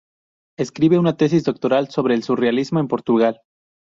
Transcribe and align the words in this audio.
Escribe 0.57 0.97
una 0.97 1.15
tesis 1.15 1.43
doctoral 1.43 1.89
sobre 1.91 2.15
el 2.15 2.23
surrealismo 2.23 2.79
en 2.79 2.87
Portugal. 2.87 3.41